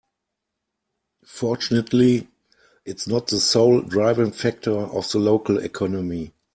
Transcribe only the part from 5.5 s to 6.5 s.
economy.